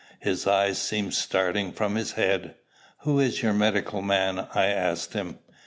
[0.19, 2.55] His eyes seemed starting from his head.
[3.01, 5.37] "Who is your medical man?" I asked him.